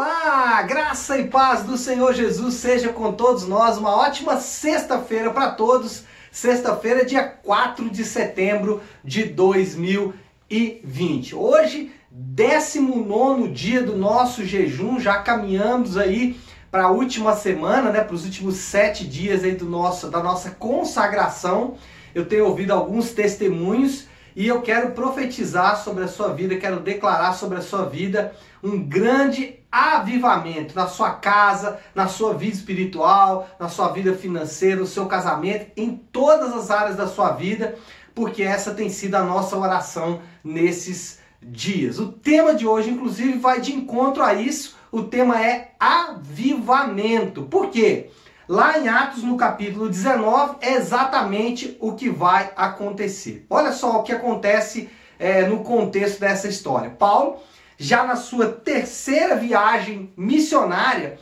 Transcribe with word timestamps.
Olá, 0.00 0.62
graça 0.62 1.18
e 1.18 1.26
paz 1.26 1.64
do 1.64 1.76
Senhor 1.76 2.14
Jesus 2.14 2.54
seja 2.54 2.92
com 2.92 3.12
todos 3.12 3.48
nós. 3.48 3.78
Uma 3.78 3.96
ótima 3.96 4.36
sexta-feira 4.36 5.32
para 5.32 5.50
todos. 5.50 6.04
Sexta-feira, 6.30 7.04
dia 7.04 7.24
4 7.24 7.90
de 7.90 8.04
setembro 8.04 8.80
de 9.02 9.24
2020. 9.24 11.34
Hoje, 11.34 11.90
19 12.12 13.48
dia 13.48 13.82
do 13.82 13.96
nosso 13.96 14.44
jejum, 14.44 15.00
já 15.00 15.20
caminhamos 15.20 15.96
aí 15.96 16.38
para 16.70 16.84
a 16.84 16.90
última 16.92 17.34
semana, 17.34 17.90
né, 17.90 18.00
para 18.00 18.14
os 18.14 18.24
últimos 18.24 18.54
sete 18.54 19.04
dias 19.04 19.42
aí 19.42 19.56
do 19.56 19.64
nosso, 19.64 20.08
da 20.08 20.22
nossa 20.22 20.52
consagração. 20.52 21.74
Eu 22.14 22.24
tenho 22.24 22.46
ouvido 22.46 22.72
alguns 22.72 23.10
testemunhos 23.10 24.06
e 24.38 24.46
eu 24.46 24.62
quero 24.62 24.92
profetizar 24.92 25.82
sobre 25.82 26.04
a 26.04 26.06
sua 26.06 26.28
vida, 26.28 26.54
quero 26.54 26.78
declarar 26.78 27.32
sobre 27.32 27.58
a 27.58 27.60
sua 27.60 27.86
vida 27.86 28.32
um 28.62 28.80
grande 28.80 29.58
avivamento 29.70 30.76
na 30.76 30.86
sua 30.86 31.10
casa, 31.10 31.80
na 31.92 32.06
sua 32.06 32.34
vida 32.34 32.54
espiritual, 32.54 33.48
na 33.58 33.68
sua 33.68 33.88
vida 33.88 34.14
financeira, 34.14 34.76
no 34.76 34.86
seu 34.86 35.06
casamento, 35.06 35.72
em 35.76 35.96
todas 36.12 36.52
as 36.54 36.70
áreas 36.70 36.94
da 36.94 37.08
sua 37.08 37.32
vida, 37.32 37.74
porque 38.14 38.44
essa 38.44 38.72
tem 38.72 38.88
sido 38.88 39.16
a 39.16 39.24
nossa 39.24 39.56
oração 39.56 40.22
nesses 40.44 41.18
dias. 41.42 41.98
O 41.98 42.12
tema 42.12 42.54
de 42.54 42.64
hoje, 42.64 42.90
inclusive, 42.90 43.38
vai 43.38 43.60
de 43.60 43.74
encontro 43.74 44.22
a 44.22 44.34
isso. 44.34 44.76
O 44.92 45.02
tema 45.02 45.44
é 45.44 45.72
avivamento. 45.80 47.42
Por 47.42 47.70
quê? 47.70 48.10
Lá 48.48 48.78
em 48.78 48.88
Atos, 48.88 49.22
no 49.22 49.36
capítulo 49.36 49.90
19, 49.90 50.56
é 50.62 50.72
exatamente 50.72 51.76
o 51.78 51.92
que 51.92 52.08
vai 52.08 52.50
acontecer. 52.56 53.44
Olha 53.50 53.72
só 53.72 53.98
o 53.98 54.02
que 54.02 54.10
acontece 54.10 54.88
é, 55.18 55.46
no 55.46 55.62
contexto 55.62 56.18
dessa 56.18 56.48
história. 56.48 56.88
Paulo, 56.88 57.36
já 57.76 58.04
na 58.04 58.16
sua 58.16 58.46
terceira 58.46 59.36
viagem 59.36 60.10
missionária, 60.16 61.18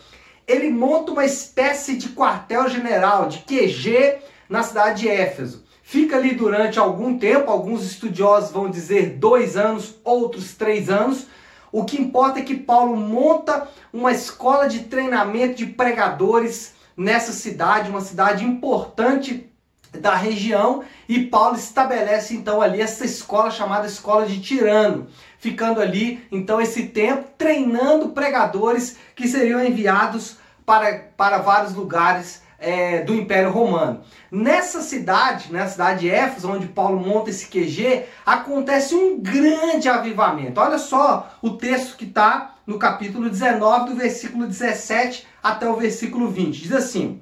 ele 0.46 0.70
monta 0.70 1.10
uma 1.10 1.24
espécie 1.24 1.96
de 1.96 2.10
quartel-general, 2.10 3.26
de 3.26 3.38
QG, 3.40 4.18
na 4.48 4.62
cidade 4.62 5.02
de 5.02 5.08
Éfeso. 5.08 5.64
Fica 5.82 6.18
ali 6.18 6.32
durante 6.32 6.78
algum 6.78 7.18
tempo, 7.18 7.50
alguns 7.50 7.84
estudiosos 7.84 8.52
vão 8.52 8.70
dizer 8.70 9.16
dois 9.18 9.56
anos, 9.56 9.96
outros 10.04 10.54
três 10.54 10.88
anos. 10.88 11.26
O 11.72 11.84
que 11.84 12.00
importa 12.00 12.38
é 12.38 12.44
que 12.44 12.54
Paulo 12.54 12.96
monta 12.96 13.66
uma 13.92 14.12
escola 14.12 14.68
de 14.68 14.84
treinamento 14.84 15.56
de 15.56 15.66
pregadores 15.66 16.75
nessa 16.96 17.32
cidade, 17.32 17.90
uma 17.90 18.00
cidade 18.00 18.44
importante 18.44 19.50
da 19.92 20.14
região, 20.14 20.84
e 21.08 21.24
Paulo 21.24 21.56
estabelece 21.56 22.34
então 22.34 22.60
ali 22.60 22.80
essa 22.80 23.04
escola 23.04 23.50
chamada 23.50 23.86
Escola 23.86 24.26
de 24.26 24.40
Tirano, 24.40 25.06
ficando 25.38 25.80
ali 25.80 26.26
então 26.30 26.60
esse 26.60 26.88
tempo 26.88 27.28
treinando 27.38 28.10
pregadores 28.10 28.98
que 29.14 29.28
seriam 29.28 29.64
enviados 29.64 30.38
para, 30.64 31.10
para 31.16 31.38
vários 31.38 31.74
lugares 31.74 32.42
é, 32.58 33.02
do 33.02 33.14
Império 33.14 33.50
Romano. 33.50 34.00
Nessa 34.30 34.80
cidade, 34.80 35.52
na 35.52 35.66
cidade 35.68 36.00
de 36.00 36.10
Éfeso, 36.10 36.50
onde 36.50 36.66
Paulo 36.66 36.98
monta 36.98 37.30
esse 37.30 37.46
QG, 37.46 38.04
acontece 38.24 38.94
um 38.94 39.20
grande 39.20 39.88
avivamento. 39.88 40.60
Olha 40.60 40.78
só 40.78 41.30
o 41.40 41.50
texto 41.50 41.96
que 41.96 42.04
está 42.04 42.56
no 42.66 42.78
capítulo 42.78 43.30
19, 43.30 43.90
do 43.90 43.96
versículo 43.96 44.46
17 44.46 45.26
até 45.50 45.68
o 45.68 45.76
versículo 45.76 46.28
20. 46.28 46.60
Diz 46.60 46.72
assim: 46.72 47.20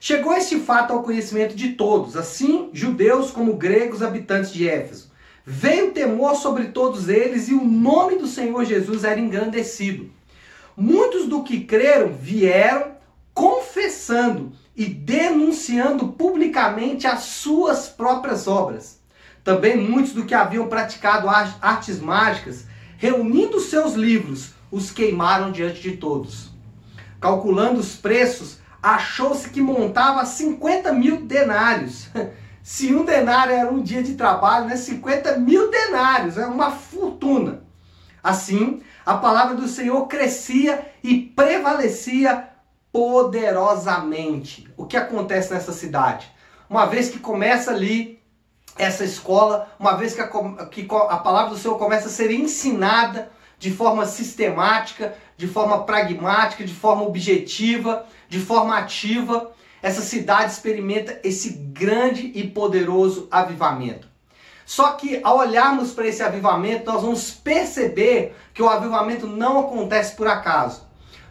Chegou 0.00 0.34
este 0.34 0.60
fato 0.60 0.92
ao 0.92 1.02
conhecimento 1.02 1.54
de 1.54 1.70
todos, 1.70 2.16
assim 2.16 2.70
judeus 2.72 3.30
como 3.30 3.54
gregos 3.54 4.02
habitantes 4.02 4.52
de 4.52 4.68
Éfeso. 4.68 5.10
Veio 5.46 5.92
temor 5.92 6.36
sobre 6.36 6.68
todos 6.68 7.08
eles 7.08 7.48
e 7.48 7.54
o 7.54 7.64
nome 7.64 8.16
do 8.16 8.26
Senhor 8.26 8.64
Jesus 8.64 9.04
era 9.04 9.20
engrandecido. 9.20 10.10
Muitos 10.76 11.28
do 11.28 11.42
que 11.42 11.60
creram 11.60 12.12
vieram 12.12 12.94
confessando 13.34 14.52
e 14.76 14.86
denunciando 14.86 16.08
publicamente 16.08 17.06
as 17.06 17.24
suas 17.24 17.88
próprias 17.88 18.46
obras. 18.46 19.00
Também 19.42 19.76
muitos 19.76 20.12
do 20.12 20.24
que 20.24 20.34
haviam 20.34 20.68
praticado 20.68 21.28
artes 21.28 22.00
mágicas, 22.00 22.64
reunindo 22.96 23.60
seus 23.60 23.94
livros, 23.94 24.54
os 24.70 24.90
queimaram 24.90 25.52
diante 25.52 25.82
de 25.82 25.96
todos. 25.98 26.53
Calculando 27.24 27.80
os 27.80 27.96
preços, 27.96 28.58
achou-se 28.82 29.48
que 29.48 29.58
montava 29.58 30.26
50 30.26 30.92
mil 30.92 31.22
denários. 31.22 32.10
Se 32.62 32.94
um 32.94 33.02
denário 33.02 33.54
era 33.54 33.72
um 33.72 33.82
dia 33.82 34.02
de 34.02 34.12
trabalho, 34.12 34.66
né? 34.66 34.76
50 34.76 35.38
mil 35.38 35.70
denários, 35.70 36.36
é 36.36 36.44
uma 36.44 36.70
fortuna. 36.70 37.62
Assim, 38.22 38.82
a 39.06 39.14
palavra 39.14 39.54
do 39.54 39.66
Senhor 39.68 40.06
crescia 40.06 40.86
e 41.02 41.18
prevalecia 41.18 42.46
poderosamente. 42.92 44.70
O 44.76 44.84
que 44.84 44.98
acontece 44.98 45.50
nessa 45.50 45.72
cidade? 45.72 46.30
Uma 46.68 46.84
vez 46.84 47.08
que 47.08 47.18
começa 47.18 47.70
ali 47.70 48.22
essa 48.76 49.02
escola, 49.02 49.74
uma 49.80 49.96
vez 49.96 50.12
que 50.12 50.20
a, 50.20 50.26
que 50.66 50.86
a 51.08 51.16
palavra 51.16 51.54
do 51.54 51.58
Senhor 51.58 51.78
começa 51.78 52.08
a 52.08 52.10
ser 52.10 52.30
ensinada 52.30 53.32
de 53.58 53.70
forma 53.70 54.06
sistemática, 54.06 55.14
de 55.36 55.46
forma 55.46 55.84
pragmática, 55.84 56.64
de 56.64 56.74
forma 56.74 57.02
objetiva, 57.02 58.06
de 58.28 58.38
forma 58.38 58.76
ativa, 58.78 59.52
essa 59.82 60.00
cidade 60.00 60.52
experimenta 60.52 61.20
esse 61.22 61.50
grande 61.50 62.32
e 62.34 62.48
poderoso 62.48 63.28
avivamento. 63.30 64.08
Só 64.64 64.92
que 64.92 65.20
ao 65.22 65.38
olharmos 65.38 65.92
para 65.92 66.06
esse 66.06 66.22
avivamento, 66.22 66.90
nós 66.90 67.02
vamos 67.02 67.30
perceber 67.30 68.34
que 68.54 68.62
o 68.62 68.68
avivamento 68.68 69.26
não 69.26 69.60
acontece 69.60 70.16
por 70.16 70.26
acaso. 70.26 70.86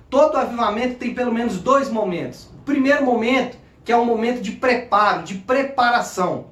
Todo 0.09 0.37
avivamento 0.37 0.99
tem 0.99 1.15
pelo 1.15 1.33
menos 1.33 1.57
dois 1.57 1.89
momentos. 1.89 2.45
O 2.53 2.63
primeiro 2.63 3.03
momento, 3.03 3.57
que 3.83 3.91
é 3.91 3.97
um 3.97 4.05
momento 4.05 4.39
de 4.41 4.51
preparo, 4.51 5.23
de 5.23 5.35
preparação. 5.35 6.51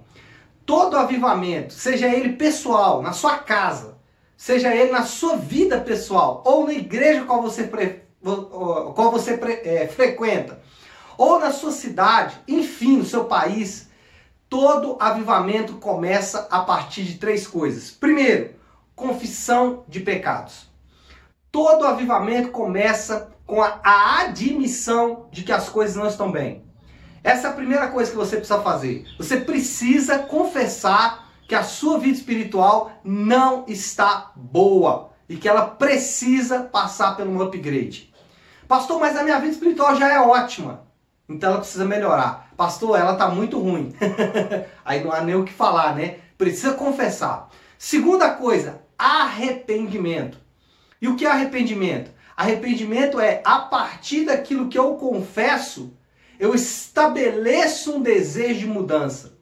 Todo 0.66 0.98
avivamento, 0.98 1.74
seja 1.74 2.08
ele 2.08 2.34
pessoal, 2.34 3.04
na 3.04 3.14
sua 3.14 3.38
casa, 3.38 3.98
seja 4.42 4.76
ele 4.76 4.92
na 4.92 5.04
sua 5.04 5.38
vida 5.38 5.80
pessoal, 5.80 6.42
ou 6.44 6.66
na 6.66 6.74
igreja 6.74 7.26
qual 7.26 7.44
você, 7.44 7.66
pre, 7.66 8.02
qual 8.24 9.12
você 9.12 9.38
pre, 9.38 9.54
é, 9.64 9.88
frequenta, 9.88 10.60
ou 11.16 11.40
na 11.40 11.52
sua 11.52 11.72
cidade, 11.72 12.42
enfim, 12.48 12.98
no 12.98 13.06
seu 13.06 13.26
país, 13.26 13.92
todo 14.50 14.98
avivamento 15.00 15.76
começa 15.76 16.48
a 16.50 16.62
partir 16.62 17.04
de 17.04 17.20
três 17.20 17.46
coisas. 17.46 17.92
Primeiro, 17.92 18.56
confissão 18.96 19.84
de 19.88 20.00
pecados. 20.00 20.72
Todo 21.52 21.86
avivamento 21.86 22.50
começa 22.50 23.32
com 23.46 23.62
a, 23.62 23.80
a 23.84 24.22
admissão 24.22 25.28
de 25.32 25.44
que 25.44 25.52
as 25.52 25.70
coisas 25.70 25.96
não 25.96 26.08
estão 26.08 26.32
bem. 26.32 26.66
Essa 27.24 27.50
é 27.50 27.52
a 27.52 27.54
primeira 27.54 27.90
coisa 27.90 28.10
que 28.10 28.18
você 28.18 28.38
precisa 28.38 28.60
fazer. 28.62 29.06
Você 29.20 29.40
precisa 29.40 30.18
confessar 30.18 31.31
que 31.48 31.56
a 31.56 31.64
sua 31.64 32.00
vida 32.00 32.18
espiritual 32.18 32.92
não 33.04 33.66
está 33.68 34.32
boa 34.36 35.12
e 35.28 35.38
que 35.38 35.48
ela 35.48 35.66
precisa 35.66 36.62
passar 36.62 37.16
por 37.16 37.28
um 37.28 37.42
upgrade. 37.42 38.14
Pastor, 38.68 39.00
mas 39.00 39.18
a 39.18 39.24
minha 39.24 39.40
vida 39.40 39.54
espiritual 39.54 39.96
já 39.96 40.12
é 40.12 40.20
ótima. 40.20 40.84
Então 41.28 41.52
ela 41.52 41.60
precisa 41.60 41.86
melhorar. 41.86 42.52
Pastor, 42.56 43.00
ela 43.00 43.14
está 43.14 43.30
muito 43.30 43.60
ruim. 43.60 43.94
Aí 44.84 45.04
não 45.04 45.12
há 45.12 45.22
nem 45.22 45.36
o 45.36 45.44
que 45.44 45.54
falar, 45.54 45.96
né? 45.96 46.20
Precisa 46.38 46.74
confessar. 46.74 47.50
Segunda 47.78 48.32
coisa, 48.32 48.82
arrependimento. 48.98 50.38
E 51.02 51.08
o 51.08 51.16
que 51.16 51.26
é 51.26 51.32
arrependimento? 51.32 52.12
Arrependimento 52.36 53.20
é 53.20 53.42
a 53.44 53.60
partir 53.60 54.26
daquilo 54.26 54.68
que 54.68 54.78
eu 54.78 54.96
confesso, 54.96 55.94
eu 56.40 56.54
estabeleço 56.56 57.96
um 57.96 58.02
desejo 58.02 58.60
de 58.60 58.68
mudança. 58.68 59.38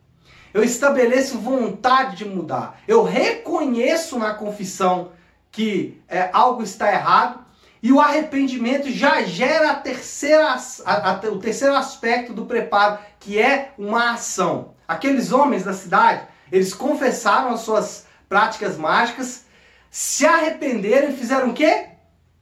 Eu 0.54 0.64
estabeleço 0.64 1.38
vontade 1.38 2.18
de 2.18 2.26
mudar. 2.26 2.82
Eu 2.88 3.04
reconheço 3.04 4.18
na 4.18 4.34
confissão 4.34 5.12
que 5.52 6.02
é, 6.08 6.30
algo 6.34 6.64
está 6.64 6.92
errado. 6.92 7.46
E 7.82 7.92
o 7.94 8.00
arrependimento 8.00 8.92
já 8.92 9.22
gera 9.24 9.72
a 9.72 9.76
terceira, 9.76 10.58
a, 10.86 11.12
a, 11.12 11.14
o 11.32 11.40
terceiro 11.40 11.76
aspecto 11.76 12.34
do 12.34 12.46
preparo, 12.46 13.00
que 13.20 13.40
é 13.40 13.74
uma 13.78 14.12
ação. 14.12 14.74
Aqueles 14.88 15.32
homens 15.32 15.64
da 15.64 15.74
cidade, 15.74 16.28
eles 16.52 16.74
confessaram 16.74 17.52
as 17.52 17.62
suas 17.62 18.06
práticas 18.28 18.78
mágicas, 18.78 19.46
se 19.90 20.26
arrependeram 20.26 21.10
e 21.10 21.16
fizeram 21.16 21.50
o 21.50 21.54
quê? 21.54 21.90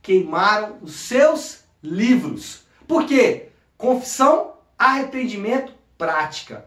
queimaram 0.07 0.77
os 0.81 0.95
seus 0.95 1.65
livros. 1.83 2.65
Por 2.88 3.06
quê? 3.06 3.50
Confissão, 3.77 4.53
arrependimento, 4.80 5.74
prática. 5.98 6.63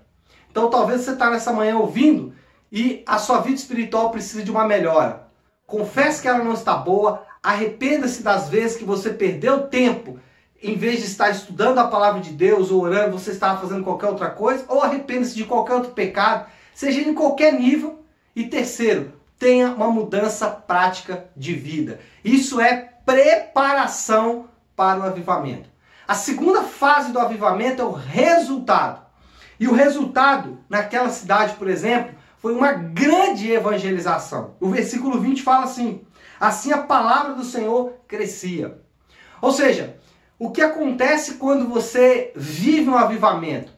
Então 0.51 0.71
talvez 0.71 1.03
você 1.03 1.13
está 1.13 1.31
nessa 1.31 1.53
manhã 1.53 1.77
ouvindo 1.77 2.35
e 2.71 3.03
a 3.07 3.19
sua 3.19 3.41
vida 3.41 3.57
espiritual 3.57 4.11
precisa 4.11 4.43
de 4.43 4.51
uma 4.51 4.67
melhora. 4.67 5.29
Confesse 5.67 6.23
que 6.23 6.29
ela 6.29 6.43
não 6.43 6.55
está 6.55 6.75
boa, 6.75 7.23
arrependa-se 7.43 8.23
das 8.23 8.49
vezes 8.49 8.77
que 8.77 8.85
você 8.85 9.11
perdeu 9.11 9.69
tempo 9.69 10.19
em 10.63 10.77
vez 10.77 10.99
de 10.99 11.07
estar 11.07 11.31
estudando 11.31 11.79
a 11.79 11.89
palavra 11.89 12.21
de 12.21 12.33
Deus 12.33 12.71
ou 12.71 12.83
orando, 12.83 13.19
você 13.19 13.31
estava 13.31 13.61
fazendo 13.61 13.83
qualquer 13.83 14.09
outra 14.09 14.29
coisa, 14.29 14.65
ou 14.69 14.83
arrependa-se 14.83 15.35
de 15.35 15.45
qualquer 15.45 15.75
outro 15.75 15.93
pecado, 15.93 16.47
seja 16.75 17.01
em 17.01 17.15
qualquer 17.15 17.55
nível. 17.55 18.05
E 18.37 18.45
terceiro, 18.45 19.13
tenha 19.39 19.69
uma 19.69 19.91
mudança 19.91 20.49
prática 20.49 21.25
de 21.35 21.55
vida. 21.55 21.99
Isso 22.23 22.61
é 22.61 22.91
preparação 23.05 24.49
para 24.77 25.01
o 25.01 25.03
avivamento. 25.03 25.69
A 26.07 26.15
segunda 26.15 26.63
fase 26.63 27.11
do 27.13 27.19
avivamento 27.19 27.81
é 27.81 27.85
o 27.85 27.93
resultado. 27.93 29.01
E 29.61 29.69
o 29.69 29.75
resultado 29.75 30.59
naquela 30.71 31.11
cidade, 31.11 31.53
por 31.57 31.69
exemplo, 31.69 32.15
foi 32.39 32.55
uma 32.55 32.73
grande 32.73 33.53
evangelização. 33.53 34.55
O 34.59 34.71
versículo 34.71 35.21
20 35.21 35.43
fala 35.43 35.65
assim: 35.65 36.01
Assim 36.41 36.73
a 36.73 36.79
palavra 36.79 37.35
do 37.35 37.45
Senhor 37.45 37.93
crescia. 38.09 38.81
Ou 39.43 39.53
seja, 39.53 39.99
o 40.39 40.51
que 40.51 40.63
acontece 40.63 41.35
quando 41.35 41.69
você 41.69 42.33
vive 42.35 42.89
um 42.89 42.97
avivamento? 42.97 43.71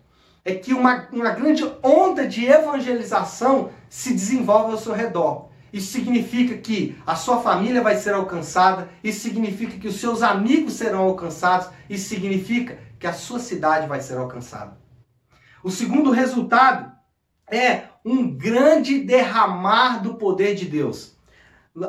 É 0.45 0.55
que 0.55 0.73
uma, 0.73 1.09
uma 1.13 1.31
grande 1.31 1.65
onda 1.83 2.27
de 2.27 2.47
evangelização 2.47 3.71
se 3.91 4.13
desenvolve 4.13 4.73
ao 4.73 4.79
seu 4.79 4.93
redor. 4.93 5.51
Isso 5.73 5.91
significa 5.91 6.57
que 6.59 6.97
a 7.05 7.17
sua 7.17 7.41
família 7.41 7.81
vai 7.81 7.97
ser 7.97 8.15
alcançada, 8.15 8.89
isso 9.03 9.21
significa 9.21 9.79
que 9.79 9.89
os 9.89 9.99
seus 9.99 10.23
amigos 10.23 10.75
serão 10.75 11.01
alcançados, 11.01 11.69
isso 11.89 12.09
significa 12.09 12.79
que 12.99 13.07
a 13.07 13.13
sua 13.13 13.39
cidade 13.39 13.89
vai 13.89 14.01
ser 14.01 14.19
alcançada. 14.19 14.82
O 15.63 15.71
segundo 15.71 16.11
resultado 16.11 16.91
é 17.49 17.85
um 18.05 18.29
grande 18.37 19.01
derramar 19.01 20.03
do 20.03 20.15
poder 20.15 20.55
de 20.55 20.65
Deus. 20.65 21.17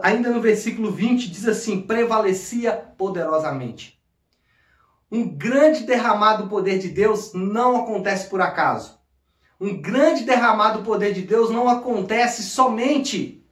Ainda 0.04 0.30
no 0.30 0.40
versículo 0.40 0.92
20 0.92 1.30
diz 1.30 1.48
assim: 1.48 1.82
prevalecia 1.82 2.72
poderosamente. 2.72 4.00
Um 5.12 5.28
grande 5.28 5.84
derramar 5.84 6.38
do 6.38 6.48
poder 6.48 6.80
de 6.80 6.90
Deus 6.90 7.34
não 7.34 7.78
acontece 7.78 8.30
por 8.30 8.42
acaso. 8.42 9.00
Um 9.60 9.82
grande 9.82 10.24
derramar 10.24 10.72
do 10.72 10.84
poder 10.84 11.14
de 11.14 11.22
Deus 11.22 11.50
não 11.50 11.70
acontece 11.70 12.44
somente 12.44 13.44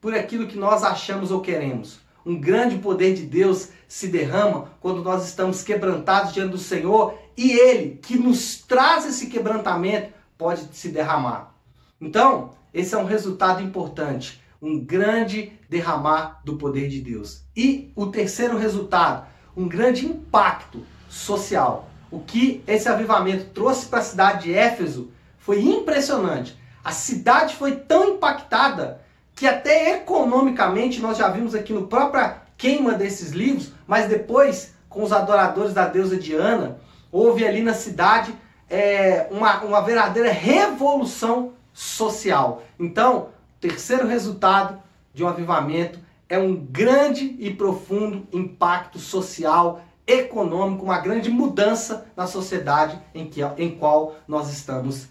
por 0.00 0.14
aquilo 0.14 0.46
que 0.46 0.58
nós 0.58 0.82
achamos 0.82 1.30
ou 1.30 1.40
queremos. 1.40 2.00
Um 2.24 2.38
grande 2.38 2.78
poder 2.78 3.14
de 3.14 3.24
Deus 3.24 3.70
se 3.88 4.08
derrama 4.08 4.72
quando 4.80 5.02
nós 5.02 5.26
estamos 5.26 5.62
quebrantados 5.62 6.32
diante 6.32 6.52
do 6.52 6.58
Senhor 6.58 7.18
e 7.42 7.52
Ele, 7.52 7.98
que 8.02 8.18
nos 8.18 8.58
traz 8.58 9.06
esse 9.06 9.28
quebrantamento, 9.28 10.12
pode 10.36 10.68
se 10.76 10.90
derramar. 10.90 11.54
Então, 11.98 12.50
esse 12.74 12.94
é 12.94 12.98
um 12.98 13.06
resultado 13.06 13.62
importante. 13.62 14.42
Um 14.60 14.78
grande 14.78 15.58
derramar 15.66 16.42
do 16.44 16.58
poder 16.58 16.90
de 16.90 17.00
Deus. 17.00 17.40
E 17.56 17.90
o 17.96 18.08
terceiro 18.08 18.58
resultado, 18.58 19.26
um 19.56 19.66
grande 19.66 20.04
impacto 20.04 20.84
social. 21.08 21.88
O 22.10 22.20
que 22.20 22.62
esse 22.66 22.90
avivamento 22.90 23.46
trouxe 23.54 23.86
para 23.86 24.00
a 24.00 24.04
cidade 24.04 24.42
de 24.44 24.54
Éfeso 24.54 25.10
foi 25.38 25.62
impressionante. 25.62 26.58
A 26.84 26.92
cidade 26.92 27.56
foi 27.56 27.76
tão 27.76 28.16
impactada 28.16 29.00
que 29.34 29.46
até 29.46 29.94
economicamente 29.94 31.00
nós 31.00 31.16
já 31.16 31.30
vimos 31.30 31.54
aqui 31.54 31.72
no 31.72 31.86
própria 31.86 32.42
queima 32.58 32.92
desses 32.92 33.30
livros, 33.30 33.72
mas 33.86 34.10
depois 34.10 34.74
com 34.90 35.02
os 35.02 35.10
adoradores 35.10 35.72
da 35.72 35.86
deusa 35.86 36.18
Diana, 36.18 36.78
houve 37.10 37.46
ali 37.46 37.62
na 37.62 37.74
cidade 37.74 38.34
é, 38.68 39.26
uma, 39.30 39.62
uma 39.62 39.80
verdadeira 39.80 40.30
revolução 40.30 41.52
social. 41.72 42.62
Então, 42.78 43.30
terceiro 43.60 44.06
resultado 44.06 44.80
de 45.12 45.24
um 45.24 45.28
avivamento 45.28 45.98
é 46.28 46.38
um 46.38 46.54
grande 46.54 47.36
e 47.38 47.52
profundo 47.52 48.26
impacto 48.32 48.98
social, 48.98 49.82
econômico, 50.06 50.84
uma 50.84 50.98
grande 50.98 51.28
mudança 51.28 52.06
na 52.16 52.26
sociedade 52.26 52.98
em, 53.14 53.28
que, 53.28 53.42
em 53.58 53.76
qual 53.76 54.16
nós 54.26 54.50
estamos 54.50 55.08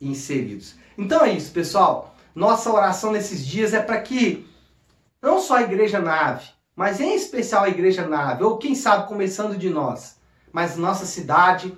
inseridos. 0.00 0.76
Então 0.96 1.24
é 1.24 1.32
isso, 1.32 1.52
pessoal. 1.52 2.14
Nossa 2.34 2.72
oração 2.72 3.12
nesses 3.12 3.44
dias 3.44 3.74
é 3.74 3.80
para 3.80 4.00
que 4.00 4.46
não 5.20 5.40
só 5.40 5.56
a 5.56 5.62
Igreja 5.62 6.00
Nave, 6.00 6.48
mas 6.74 7.00
em 7.00 7.14
especial 7.14 7.64
a 7.64 7.68
Igreja 7.68 8.06
Nave, 8.06 8.44
ou 8.44 8.56
quem 8.56 8.74
sabe 8.74 9.08
começando 9.08 9.56
de 9.56 9.68
nós, 9.68 10.16
mas 10.52 10.76
nossa 10.76 11.06
cidade, 11.06 11.76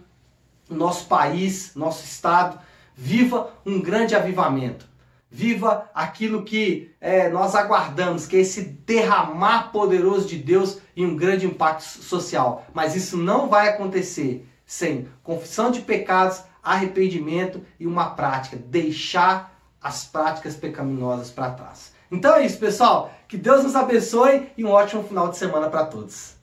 nosso 0.69 1.07
país, 1.07 1.73
nosso 1.75 2.05
estado, 2.05 2.59
viva 2.95 3.53
um 3.65 3.81
grande 3.81 4.15
avivamento. 4.15 4.91
Viva 5.31 5.91
aquilo 5.95 6.45
que 6.45 6.95
é, 7.01 7.31
nós 7.31 7.55
aguardamos, 7.55 8.27
que 8.27 8.37
é 8.37 8.41
esse 8.41 8.63
derramar 8.63 9.73
poderoso 9.73 10.29
de 10.29 10.37
Deus 10.37 10.79
e 10.95 11.07
um 11.07 11.17
grande 11.17 11.47
impacto 11.47 11.83
social. 11.83 12.67
Mas 12.75 12.95
isso 12.95 13.17
não 13.17 13.49
vai 13.49 13.69
acontecer 13.69 14.47
sem 14.67 15.09
confissão 15.23 15.71
de 15.71 15.81
pecados, 15.81 16.43
arrependimento 16.63 17.65
e 17.81 17.87
uma 17.87 18.11
prática. 18.11 18.57
Deixar 18.57 19.59
as 19.81 20.05
práticas 20.05 20.55
pecaminosas 20.55 21.31
para 21.31 21.51
trás. 21.51 21.93
Então 22.11 22.37
é 22.37 22.45
isso, 22.45 22.59
pessoal. 22.59 23.11
Que 23.27 23.39
Deus 23.39 23.65
nos 23.65 23.75
abençoe 23.75 24.51
e 24.57 24.63
um 24.63 24.71
ótimo 24.71 25.03
final 25.03 25.29
de 25.29 25.39
semana 25.39 25.71
para 25.71 25.87
todos. 25.87 26.35